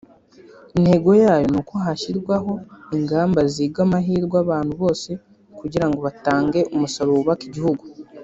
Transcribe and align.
Intego 0.77 1.09
yayo 1.23 1.45
ni 1.51 1.57
uko 1.61 1.73
hashyirwaho 1.83 2.53
ingamba 2.97 3.39
ziga 3.53 3.79
amahirwe 3.85 4.35
abantu 4.43 4.73
bose 4.81 5.09
kugira 5.59 5.85
ngo 5.87 5.99
batange 6.05 6.59
umusaruro 6.75 7.17
wubaka 7.19 7.43
igihugu 7.49 7.83